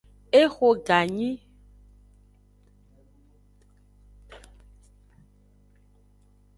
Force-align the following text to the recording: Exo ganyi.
Exo 0.39 0.69
ganyi. 0.87 1.29